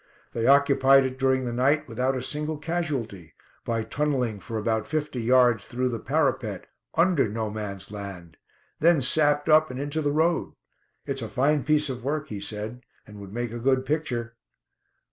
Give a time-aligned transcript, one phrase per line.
[0.31, 5.21] They occupied it during the night without a single casualty, by tunnelling for about fifty
[5.21, 8.37] yards through the parapet, under 'No Man's Land';
[8.79, 10.53] then sapped up and into the road.
[11.05, 14.33] It's a fine piece of work," he said, "and would make a good picture."